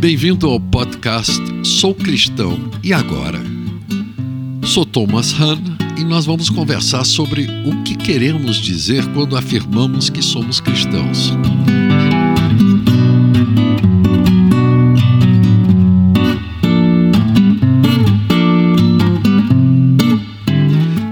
Bem-vindo 0.00 0.48
ao 0.48 0.58
podcast 0.58 1.38
Sou 1.62 1.94
Cristão 1.94 2.58
e 2.82 2.90
Agora. 2.90 3.38
Sou 4.64 4.86
Thomas 4.86 5.30
Hahn 5.38 5.60
e 5.98 6.04
nós 6.04 6.24
vamos 6.24 6.48
conversar 6.48 7.04
sobre 7.04 7.46
o 7.66 7.82
que 7.82 7.94
queremos 7.94 8.56
dizer 8.56 9.06
quando 9.12 9.36
afirmamos 9.36 10.08
que 10.08 10.22
somos 10.22 10.58
cristãos. 10.58 11.34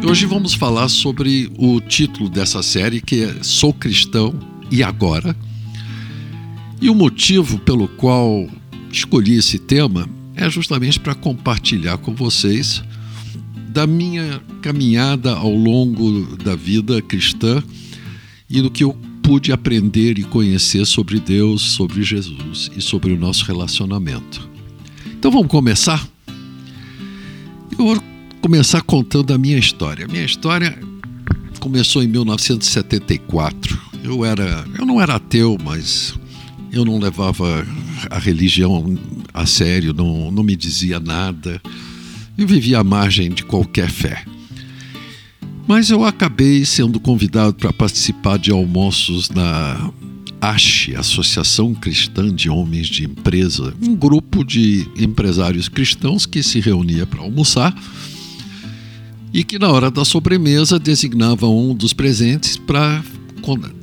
Hoje 0.08 0.24
vamos 0.24 0.54
falar 0.54 0.88
sobre 0.88 1.52
o 1.58 1.78
título 1.78 2.30
dessa 2.30 2.62
série 2.62 3.02
que 3.02 3.22
é 3.22 3.42
Sou 3.42 3.74
Cristão 3.74 4.34
e 4.70 4.82
Agora. 4.82 5.36
E 6.80 6.88
o 6.88 6.94
motivo 6.94 7.58
pelo 7.58 7.86
qual 7.86 8.48
escolhi 8.90 9.36
esse 9.36 9.58
tema 9.58 10.08
é 10.34 10.48
justamente 10.48 11.00
para 11.00 11.14
compartilhar 11.14 11.98
com 11.98 12.14
vocês 12.14 12.82
da 13.68 13.86
minha 13.86 14.40
caminhada 14.62 15.32
ao 15.32 15.54
longo 15.54 16.36
da 16.36 16.54
vida 16.54 17.02
cristã 17.02 17.62
e 18.48 18.62
do 18.62 18.70
que 18.70 18.84
eu 18.84 18.96
pude 19.22 19.52
aprender 19.52 20.18
e 20.18 20.24
conhecer 20.24 20.86
sobre 20.86 21.20
Deus, 21.20 21.60
sobre 21.60 22.02
Jesus 22.02 22.70
e 22.76 22.80
sobre 22.80 23.12
o 23.12 23.18
nosso 23.18 23.44
relacionamento. 23.44 24.48
Então 25.06 25.30
vamos 25.30 25.48
começar? 25.48 26.08
Eu 27.72 27.76
vou 27.78 28.02
começar 28.40 28.80
contando 28.82 29.34
a 29.34 29.38
minha 29.38 29.58
história. 29.58 30.06
A 30.06 30.08
minha 30.08 30.24
história 30.24 30.78
começou 31.60 32.02
em 32.02 32.08
1974. 32.08 33.78
Eu 34.02 34.24
era, 34.24 34.64
eu 34.78 34.86
não 34.86 35.00
era 35.00 35.16
ateu, 35.16 35.58
mas 35.62 36.14
eu 36.72 36.84
não 36.84 36.98
levava 36.98 37.66
a 38.10 38.18
religião 38.18 38.98
a 39.32 39.46
sério, 39.46 39.92
não, 39.92 40.30
não 40.30 40.42
me 40.42 40.56
dizia 40.56 41.00
nada. 41.00 41.60
Eu 42.36 42.46
vivia 42.46 42.78
à 42.78 42.84
margem 42.84 43.30
de 43.30 43.44
qualquer 43.44 43.90
fé. 43.90 44.24
Mas 45.66 45.90
eu 45.90 46.04
acabei 46.04 46.64
sendo 46.64 46.98
convidado 46.98 47.54
para 47.54 47.72
participar 47.72 48.38
de 48.38 48.50
almoços 48.50 49.28
na 49.28 49.90
ASHE, 50.40 50.94
Associação 50.94 51.74
Cristã 51.74 52.34
de 52.34 52.48
Homens 52.48 52.86
de 52.86 53.04
Empresa, 53.04 53.74
um 53.82 53.94
grupo 53.94 54.44
de 54.44 54.86
empresários 54.96 55.68
cristãos 55.68 56.24
que 56.24 56.42
se 56.42 56.60
reunia 56.60 57.06
para 57.06 57.20
almoçar 57.20 57.74
e 59.32 59.44
que 59.44 59.58
na 59.58 59.68
hora 59.68 59.90
da 59.90 60.04
sobremesa 60.04 60.78
designava 60.78 61.46
um 61.48 61.74
dos 61.74 61.92
presentes 61.92 62.56
para 62.56 63.02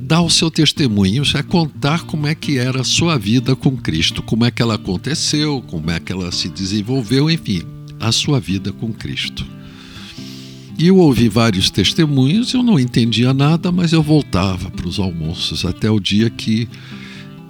dar 0.05 0.21
o 0.21 0.29
seu 0.29 0.51
testemunho, 0.51 1.23
é 1.35 1.41
contar 1.41 2.03
como 2.03 2.27
é 2.27 2.35
que 2.35 2.59
era 2.59 2.81
a 2.81 2.83
sua 2.83 3.17
vida 3.17 3.55
com 3.55 3.75
Cristo, 3.75 4.21
como 4.21 4.45
é 4.45 4.51
que 4.51 4.61
ela 4.61 4.75
aconteceu, 4.75 5.63
como 5.65 5.89
é 5.89 5.99
que 5.99 6.11
ela 6.11 6.31
se 6.31 6.47
desenvolveu, 6.47 7.29
enfim, 7.29 7.63
a 7.99 8.11
sua 8.11 8.39
vida 8.39 8.71
com 8.71 8.93
Cristo. 8.93 9.45
E 10.77 10.87
eu 10.87 10.97
ouvi 10.97 11.27
vários 11.27 11.71
testemunhos, 11.71 12.53
eu 12.53 12.61
não 12.61 12.79
entendia 12.79 13.33
nada, 13.33 13.71
mas 13.71 13.93
eu 13.93 14.03
voltava 14.03 14.69
para 14.69 14.87
os 14.87 14.99
almoços 14.99 15.65
até 15.65 15.89
o 15.89 15.99
dia 15.99 16.29
que 16.29 16.69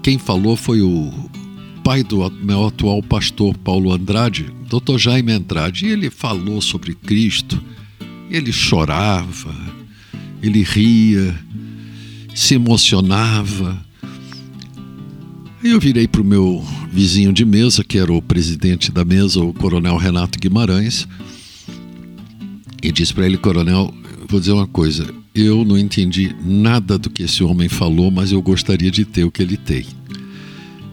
quem 0.02 0.17
falou 0.17 0.56
foi 0.56 0.81
o 0.81 1.11
pai 1.83 2.03
do 2.03 2.30
meu 2.31 2.67
atual 2.67 3.03
pastor 3.03 3.58
Paulo 3.58 3.92
Andrade, 3.92 4.45
Dr. 4.70 4.98
Jaime 4.98 5.33
Andrade, 5.33 5.88
e 5.88 5.89
ele 5.89 6.09
falou 6.09 6.61
sobre 6.61 6.94
Cristo. 6.94 7.61
Ele 8.30 8.52
chorava, 8.52 9.53
ele 10.42 10.64
ria, 10.64 11.38
se 12.36 12.53
emocionava. 12.53 13.83
Aí 15.64 15.72
eu 15.72 15.80
virei 15.80 16.08
para 16.08 16.22
o 16.22 16.25
meu 16.25 16.64
vizinho 16.92 17.33
de 17.33 17.45
mesa, 17.45 17.83
que 17.83 17.97
era 17.97 18.14
o 18.14 18.22
presidente 18.22 18.92
da 18.92 19.03
mesa, 19.03 19.39
o 19.39 19.54
coronel 19.54 19.98
Renato 19.98 20.37
Guimarães, 20.37 21.08
e 22.83 22.92
disse 22.92 23.14
para 23.14 23.26
ele, 23.26 23.37
coronel, 23.37 23.92
vou 24.27 24.39
dizer 24.39 24.52
uma 24.52 24.67
coisa, 24.67 25.11
eu 25.33 25.65
não 25.65 25.77
entendi 25.77 26.36
nada 26.45 26.98
do 26.98 27.10
que 27.10 27.23
esse 27.23 27.43
homem 27.43 27.70
falou, 27.70 28.11
mas 28.11 28.32
eu 28.32 28.42
gostaria 28.42 28.92
de 28.92 29.05
ter 29.05 29.23
o 29.23 29.31
que 29.31 29.42
ele 29.42 29.58
tem. 29.58 29.86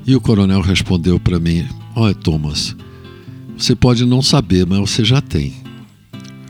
E 0.06 0.16
o 0.16 0.20
coronel 0.20 0.60
respondeu 0.60 1.20
para 1.20 1.38
mim: 1.38 1.66
Olha, 1.94 2.14
Thomas, 2.14 2.74
você 3.56 3.76
pode 3.76 4.04
não 4.04 4.20
saber, 4.20 4.66
mas 4.66 4.78
você 4.80 5.04
já 5.04 5.20
tem. 5.20 5.54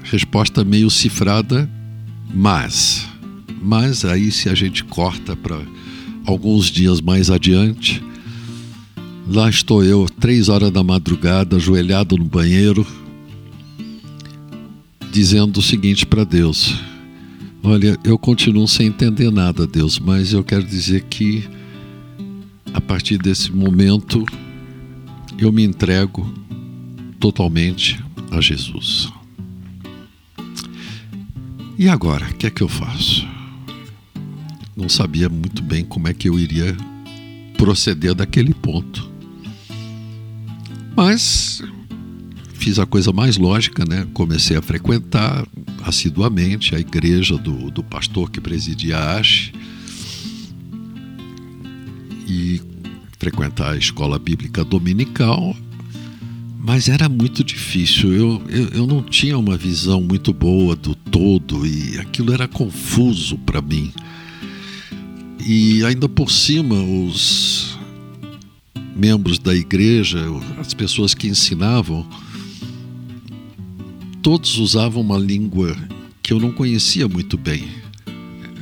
Resposta 0.04 0.64
meio 0.64 0.88
cifrada, 0.88 1.68
mas. 2.32 3.11
Mas 3.62 4.04
aí, 4.04 4.32
se 4.32 4.48
a 4.48 4.54
gente 4.54 4.82
corta 4.84 5.36
para 5.36 5.60
alguns 6.26 6.66
dias 6.66 7.00
mais 7.00 7.30
adiante, 7.30 8.02
lá 9.28 9.48
estou 9.48 9.84
eu, 9.84 10.06
três 10.20 10.48
horas 10.48 10.72
da 10.72 10.82
madrugada, 10.82 11.56
ajoelhado 11.56 12.16
no 12.16 12.24
banheiro, 12.24 12.84
dizendo 15.12 15.58
o 15.58 15.62
seguinte 15.62 16.04
para 16.04 16.24
Deus: 16.24 16.74
Olha, 17.62 17.96
eu 18.02 18.18
continuo 18.18 18.66
sem 18.66 18.88
entender 18.88 19.30
nada, 19.30 19.66
Deus, 19.66 19.98
mas 19.98 20.32
eu 20.32 20.42
quero 20.42 20.64
dizer 20.64 21.04
que 21.04 21.44
a 22.74 22.80
partir 22.80 23.18
desse 23.18 23.52
momento 23.52 24.24
eu 25.38 25.52
me 25.52 25.62
entrego 25.62 26.26
totalmente 27.20 28.02
a 28.32 28.40
Jesus. 28.40 29.08
E 31.78 31.88
agora, 31.88 32.26
o 32.28 32.34
que 32.34 32.46
é 32.46 32.50
que 32.50 32.62
eu 32.62 32.68
faço? 32.68 33.31
Não 34.82 34.88
sabia 34.88 35.28
muito 35.28 35.62
bem 35.62 35.84
como 35.84 36.08
é 36.08 36.12
que 36.12 36.28
eu 36.28 36.36
iria 36.36 36.76
proceder 37.56 38.14
daquele 38.16 38.52
ponto. 38.52 39.08
Mas 40.96 41.62
fiz 42.54 42.80
a 42.80 42.84
coisa 42.84 43.12
mais 43.12 43.36
lógica, 43.36 43.84
né? 43.88 44.06
Comecei 44.12 44.56
a 44.56 44.62
frequentar 44.62 45.46
assiduamente 45.84 46.74
a 46.74 46.80
igreja 46.80 47.38
do, 47.38 47.70
do 47.70 47.82
pastor 47.84 48.28
que 48.28 48.40
presidia 48.40 48.98
a 48.98 49.20
Ash 49.20 49.52
e 52.26 52.60
frequentar 53.18 53.72
a 53.72 53.76
escola 53.76 54.18
bíblica 54.18 54.64
dominical, 54.64 55.56
mas 56.58 56.88
era 56.88 57.08
muito 57.08 57.44
difícil. 57.44 58.12
Eu, 58.12 58.42
eu, 58.48 58.68
eu 58.70 58.86
não 58.86 59.00
tinha 59.00 59.38
uma 59.38 59.56
visão 59.56 60.00
muito 60.00 60.32
boa 60.32 60.74
do 60.74 60.96
todo 60.96 61.64
e 61.64 61.98
aquilo 62.00 62.32
era 62.32 62.48
confuso 62.48 63.38
para 63.38 63.62
mim. 63.62 63.92
E 65.44 65.84
ainda 65.84 66.08
por 66.08 66.30
cima, 66.30 66.76
os 66.76 67.78
membros 68.94 69.38
da 69.38 69.54
igreja, 69.54 70.20
as 70.58 70.72
pessoas 70.72 71.14
que 71.14 71.26
ensinavam, 71.26 72.06
todos 74.22 74.58
usavam 74.58 75.02
uma 75.02 75.18
língua 75.18 75.76
que 76.22 76.32
eu 76.32 76.38
não 76.38 76.52
conhecia 76.52 77.08
muito 77.08 77.36
bem. 77.36 77.68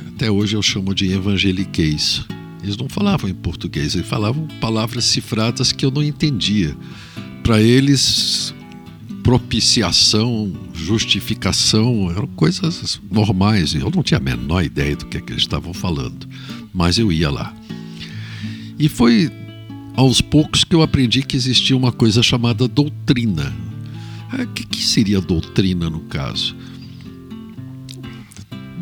Até 0.07 0.31
hoje 0.31 0.55
eu 0.55 0.61
chamo 0.61 0.95
de 0.95 1.11
evangeliquez. 1.11 2.25
Eles 2.63 2.77
não 2.77 2.89
falavam 2.89 3.29
em 3.29 3.33
português, 3.33 3.95
eles 3.95 4.07
falavam 4.07 4.47
palavras 4.59 5.05
cifradas 5.05 5.71
que 5.71 5.85
eu 5.85 5.91
não 5.91 6.03
entendia. 6.03 6.75
Para 7.43 7.61
eles, 7.61 8.53
propiciação, 9.23 10.51
justificação 10.73 12.11
eram 12.11 12.27
coisas 12.27 12.99
normais. 13.11 13.73
Eu 13.73 13.91
não 13.93 14.03
tinha 14.03 14.17
a 14.17 14.23
menor 14.23 14.63
ideia 14.63 14.95
do 14.95 15.05
que, 15.05 15.17
é 15.17 15.21
que 15.21 15.31
eles 15.31 15.43
estavam 15.43 15.73
falando 15.73 16.27
mas 16.73 16.97
eu 16.97 17.11
ia 17.11 17.29
lá. 17.29 17.53
E 18.79 18.89
foi 18.89 19.31
aos 19.95 20.21
poucos 20.21 20.63
que 20.63 20.75
eu 20.75 20.81
aprendi 20.81 21.21
que 21.21 21.35
existia 21.35 21.75
uma 21.75 21.91
coisa 21.91 22.23
chamada 22.23 22.67
doutrina. 22.67 23.53
O 24.33 24.47
que, 24.47 24.65
que 24.65 24.83
seria 24.83 25.19
doutrina 25.19 25.89
no 25.89 25.99
caso? 26.01 26.55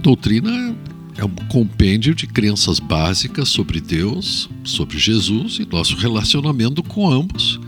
Doutrina 0.02 0.76
é 1.18 1.26
um 1.26 1.36
compêndio 1.50 2.16
de 2.16 2.28
crenças 2.28 2.80
básicas 2.80 3.50
sobre 3.50 3.82
Deus, 3.82 4.50
sobre 4.64 4.98
Jesus 4.98 5.58
e 5.60 5.66
nosso 5.66 5.96
relacionamento 5.98 6.82
com 6.84 7.12
ambos, 7.12 7.60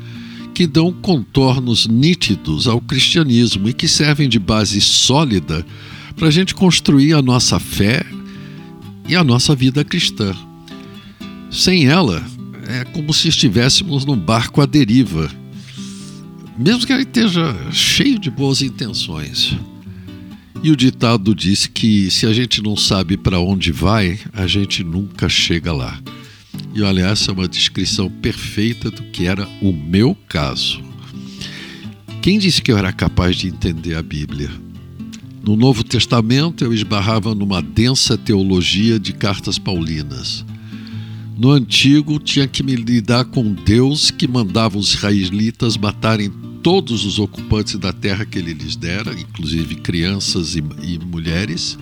que 0.61 0.67
dão 0.67 0.93
contornos 0.93 1.87
nítidos 1.87 2.67
ao 2.67 2.79
cristianismo 2.79 3.67
e 3.67 3.73
que 3.73 3.87
servem 3.87 4.29
de 4.29 4.37
base 4.37 4.79
sólida 4.79 5.65
para 6.15 6.27
a 6.27 6.31
gente 6.31 6.53
construir 6.53 7.13
a 7.13 7.21
nossa 7.23 7.59
fé 7.59 8.05
e 9.09 9.15
a 9.15 9.23
nossa 9.23 9.55
vida 9.55 9.83
cristã. 9.83 10.35
Sem 11.49 11.87
ela, 11.87 12.23
é 12.67 12.83
como 12.83 13.11
se 13.11 13.27
estivéssemos 13.27 14.05
num 14.05 14.15
barco 14.15 14.61
à 14.61 14.67
deriva, 14.67 15.31
mesmo 16.55 16.85
que 16.85 16.93
ele 16.93 17.01
esteja 17.01 17.57
cheio 17.71 18.19
de 18.19 18.29
boas 18.29 18.61
intenções. 18.61 19.57
E 20.61 20.69
o 20.69 20.75
ditado 20.75 21.33
diz 21.33 21.65
que 21.65 22.11
se 22.11 22.27
a 22.27 22.33
gente 22.33 22.61
não 22.61 22.77
sabe 22.77 23.17
para 23.17 23.39
onde 23.39 23.71
vai, 23.71 24.19
a 24.31 24.45
gente 24.45 24.83
nunca 24.83 25.27
chega 25.27 25.73
lá. 25.73 25.99
E 26.73 26.81
olha, 26.81 27.07
essa 27.07 27.31
é 27.31 27.33
uma 27.33 27.47
descrição 27.47 28.09
perfeita 28.09 28.89
do 28.89 29.03
que 29.03 29.27
era 29.27 29.47
o 29.61 29.73
meu 29.73 30.15
caso. 30.27 30.81
Quem 32.21 32.39
disse 32.39 32.61
que 32.61 32.71
eu 32.71 32.77
era 32.77 32.93
capaz 32.93 33.35
de 33.35 33.47
entender 33.47 33.95
a 33.95 34.01
Bíblia? 34.01 34.49
No 35.43 35.55
Novo 35.55 35.83
Testamento, 35.83 36.63
eu 36.63 36.71
esbarrava 36.71 37.33
numa 37.33 37.61
densa 37.61 38.17
teologia 38.17 38.99
de 38.99 39.11
cartas 39.11 39.57
paulinas. 39.57 40.45
No 41.35 41.49
antigo, 41.49 42.19
tinha 42.19 42.47
que 42.47 42.61
me 42.61 42.75
lidar 42.75 43.25
com 43.25 43.51
Deus 43.53 44.11
que 44.11 44.27
mandava 44.27 44.77
os 44.77 44.93
israelitas 44.93 45.75
matarem 45.75 46.31
todos 46.61 47.03
os 47.03 47.17
ocupantes 47.17 47.75
da 47.79 47.91
terra 47.91 48.23
que 48.23 48.37
ele 48.37 48.53
lhes 48.53 48.75
dera, 48.75 49.11
inclusive 49.19 49.75
crianças 49.75 50.55
e, 50.55 50.63
e 50.83 50.99
mulheres, 50.99 51.77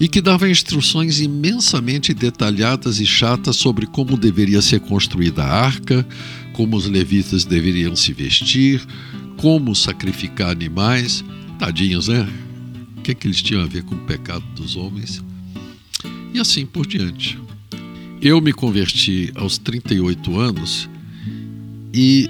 e 0.00 0.06
que 0.08 0.20
dava 0.20 0.48
instruções 0.48 1.20
imensamente 1.20 2.14
detalhadas 2.14 3.00
e 3.00 3.06
chatas 3.06 3.56
sobre 3.56 3.86
como 3.86 4.16
deveria 4.16 4.62
ser 4.62 4.80
construída 4.80 5.42
a 5.42 5.64
arca, 5.64 6.06
como 6.52 6.76
os 6.76 6.86
levitas 6.86 7.44
deveriam 7.44 7.96
se 7.96 8.12
vestir, 8.12 8.84
como 9.36 9.74
sacrificar 9.74 10.50
animais. 10.50 11.24
Tadinhos, 11.58 12.08
né? 12.08 12.28
O 12.96 13.02
que, 13.02 13.10
é 13.10 13.14
que 13.14 13.26
eles 13.26 13.42
tinham 13.42 13.62
a 13.62 13.66
ver 13.66 13.82
com 13.82 13.94
o 13.94 14.04
pecado 14.04 14.44
dos 14.54 14.76
homens? 14.76 15.22
E 16.32 16.38
assim 16.38 16.64
por 16.64 16.86
diante. 16.86 17.38
Eu 18.20 18.40
me 18.40 18.52
converti 18.52 19.32
aos 19.34 19.58
38 19.58 20.38
anos 20.38 20.88
e 21.92 22.28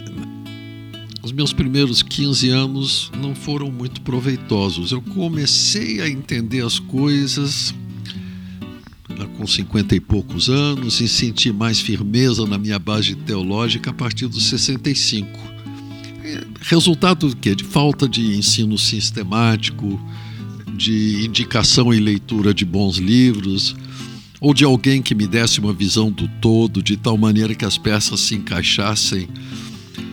os 1.29 1.33
meus 1.33 1.53
primeiros 1.53 2.03
15 2.03 2.49
anos 2.49 3.13
não 3.21 3.35
foram 3.35 3.71
muito 3.71 4.01
proveitosos. 4.01 4.93
Eu 4.93 5.03
comecei 5.03 6.01
a 6.01 6.09
entender 6.09 6.65
as 6.65 6.79
coisas 6.79 7.75
com 9.37 9.47
50 9.47 9.95
e 9.95 10.01
poucos 10.01 10.49
anos 10.49 11.03
e 11.03 11.07
senti 11.07 11.53
mais 11.53 11.81
firmeza 11.81 12.47
na 12.47 12.57
minha 12.57 12.79
base 12.79 13.15
teológica 13.15 13.91
a 13.91 13.93
partir 13.93 14.27
dos 14.27 14.47
65. 14.47 15.29
É, 16.25 16.45
resultado 16.63 17.29
do 17.29 17.37
quê? 17.37 17.55
De 17.55 17.63
falta 17.63 18.09
de 18.09 18.35
ensino 18.35 18.79
sistemático, 18.79 20.01
de 20.79 21.27
indicação 21.27 21.93
e 21.93 22.01
leitura 22.01 22.55
de 22.55 22.65
bons 22.65 22.97
livros, 22.97 23.77
ou 24.41 24.55
de 24.55 24.65
alguém 24.65 25.03
que 25.03 25.15
me 25.15 25.27
desse 25.27 25.61
uma 25.61 25.75
visão 25.75 26.11
do 26.11 26.27
todo, 26.41 26.83
de 26.83 26.97
tal 26.97 27.19
maneira 27.19 27.55
que 27.55 27.67
as 27.67 27.77
peças 27.77 28.19
se 28.21 28.35
encaixassem. 28.35 29.29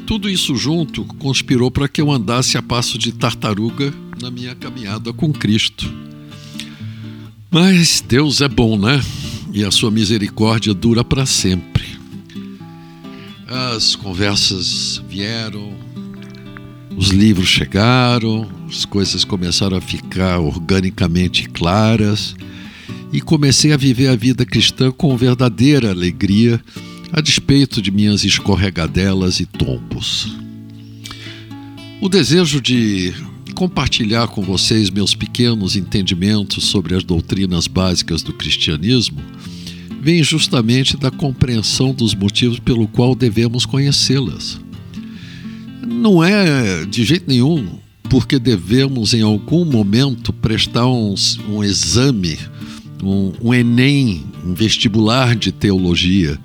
Tudo 0.06 0.30
isso 0.30 0.56
junto 0.56 1.04
conspirou 1.04 1.72
para 1.72 1.88
que 1.88 2.00
eu 2.00 2.12
andasse 2.12 2.58
a 2.58 2.62
passo 2.62 2.98
de 2.98 3.12
tartaruga 3.12 3.94
na 4.22 4.30
minha 4.30 4.54
caminhada 4.54 5.12
com 5.12 5.34
Cristo. 5.34 5.92
Mas 7.50 8.04
Deus 8.06 8.42
é 8.42 8.48
bom, 8.48 8.78
né? 8.78 9.02
E 9.52 9.64
a 9.64 9.72
sua 9.72 9.90
misericórdia 9.90 10.74
dura 10.74 11.04
para 11.04 11.26
sempre. 11.26 11.86
As 13.48 13.96
conversas 13.96 15.02
vieram, 15.10 15.74
os 16.98 17.10
livros 17.10 17.48
chegaram, 17.48 18.50
as 18.68 18.86
coisas 18.86 19.24
começaram 19.24 19.78
a 19.78 19.82
ficar 19.82 20.40
organicamente 20.40 21.50
claras 21.50 22.36
e 23.12 23.22
comecei 23.22 23.72
a 23.72 23.78
viver 23.78 24.08
a 24.08 24.16
vida 24.16 24.46
cristã 24.46 24.92
com 24.92 25.16
verdadeira 25.16 25.90
alegria, 25.90 26.62
a 27.16 27.22
despeito 27.22 27.82
de 27.82 27.92
minhas 27.92 28.26
escorregadelas 28.26 29.40
e 29.40 29.46
tombos. 29.46 30.36
O 32.02 32.10
desejo 32.10 32.60
de 32.60 33.14
compartilhar 33.54 34.28
com 34.28 34.42
vocês 34.42 34.90
meus 34.90 35.16
pequenos 35.16 35.78
entendimentos 35.78 36.66
sobre 36.66 36.94
as 36.94 37.06
doutrinas 37.06 37.68
básicas 37.68 38.22
do 38.22 38.34
cristianismo 38.34 39.22
vem 40.02 40.22
justamente 40.22 40.98
da 40.98 41.10
compreensão 41.10 41.94
dos 41.94 42.14
motivos 42.14 42.60
pelo 42.60 42.86
qual 42.86 43.16
devemos 43.16 43.66
conhecê-las. 43.66 44.60
Não 45.88 46.22
é 46.22 46.84
de 46.84 47.06
jeito 47.06 47.30
nenhum 47.30 47.80
porque 48.10 48.38
devemos 48.38 49.14
em 49.14 49.22
algum 49.22 49.64
momento 49.64 50.34
prestar 50.34 50.86
um, 50.86 51.16
um 51.48 51.64
exame 51.64 52.38
um, 53.02 53.32
um 53.42 53.54
Enem, 53.54 54.26
um 54.46 54.54
vestibular 54.54 55.34
de 55.34 55.54
teologia. 55.54 56.38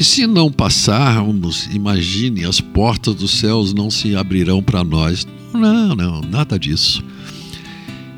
E 0.00 0.04
se 0.04 0.26
não 0.26 0.50
passarmos, 0.50 1.68
imagine, 1.74 2.46
as 2.46 2.58
portas 2.58 3.14
dos 3.14 3.32
céus 3.32 3.74
não 3.74 3.90
se 3.90 4.16
abrirão 4.16 4.62
para 4.62 4.82
nós. 4.82 5.28
Não, 5.52 5.94
não, 5.94 6.22
nada 6.22 6.58
disso. 6.58 7.04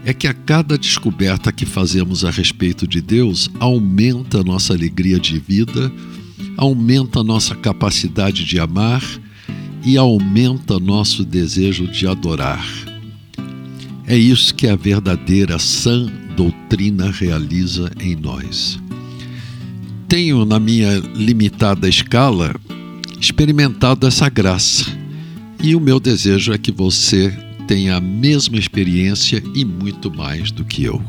É 0.04 0.14
que 0.14 0.28
a 0.28 0.32
cada 0.32 0.78
descoberta 0.78 1.50
que 1.50 1.66
fazemos 1.66 2.24
a 2.24 2.30
respeito 2.30 2.86
de 2.86 3.00
Deus 3.00 3.50
aumenta 3.58 4.38
a 4.38 4.44
nossa 4.44 4.72
alegria 4.72 5.18
de 5.18 5.40
vida, 5.40 5.92
aumenta 6.56 7.18
a 7.18 7.24
nossa 7.24 7.56
capacidade 7.56 8.44
de 8.44 8.60
amar 8.60 9.02
e 9.84 9.96
aumenta 9.96 10.78
nosso 10.78 11.24
desejo 11.24 11.88
de 11.88 12.06
adorar. 12.06 12.64
É 14.06 14.16
isso 14.16 14.54
que 14.54 14.68
a 14.68 14.76
verdadeira 14.76 15.58
sã 15.58 16.06
doutrina 16.36 17.10
realiza 17.10 17.90
em 17.98 18.14
nós. 18.14 18.81
Tenho, 20.12 20.44
na 20.44 20.60
minha 20.60 20.98
limitada 20.98 21.88
escala, 21.88 22.54
experimentado 23.18 24.06
essa 24.06 24.28
graça 24.28 24.84
e 25.62 25.74
o 25.74 25.80
meu 25.80 25.98
desejo 25.98 26.52
é 26.52 26.58
que 26.58 26.70
você 26.70 27.34
tenha 27.66 27.96
a 27.96 28.00
mesma 28.00 28.58
experiência 28.58 29.42
e 29.54 29.64
muito 29.64 30.14
mais 30.14 30.52
do 30.52 30.66
que 30.66 30.84
eu. 30.84 31.02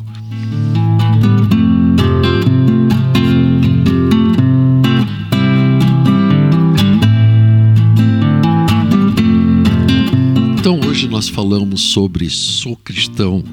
Então 10.58 10.80
hoje 10.88 11.10
nós 11.10 11.28
falamos 11.28 11.82
sobre 11.82 12.30
sou 12.30 12.78
cristão 12.78 13.44